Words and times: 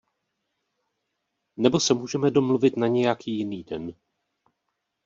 Nebo 1.57 1.79
se 1.79 1.93
můžeme 1.93 2.31
domluvit 2.31 2.77
na 2.77 2.87
nějaký 2.87 3.37
jiný 3.37 3.63
den. 3.63 3.91